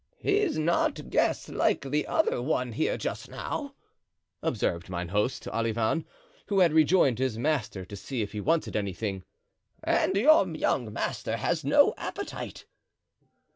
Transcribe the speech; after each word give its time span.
"He's 0.17 0.57
not 0.57 0.97
a 0.97 1.03
guest 1.03 1.49
like 1.49 1.81
the 1.81 2.07
other 2.07 2.41
one 2.41 2.71
here 2.71 2.97
just 2.97 3.29
now," 3.29 3.75
observed 4.41 4.89
mine 4.89 5.09
host 5.09 5.43
to 5.43 5.55
Olivain, 5.55 6.05
who 6.47 6.61
had 6.61 6.73
rejoined 6.73 7.19
his 7.19 7.37
master 7.37 7.85
to 7.85 7.95
see 7.95 8.23
if 8.23 8.31
he 8.31 8.41
wanted 8.41 8.75
anything, 8.75 9.23
"and 9.83 10.15
your 10.17 10.47
young 10.55 10.91
master 10.91 11.37
has 11.37 11.63
no 11.63 11.93
appetite." 11.99 12.65